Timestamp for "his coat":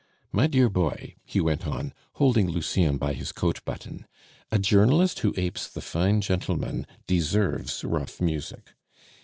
3.13-3.63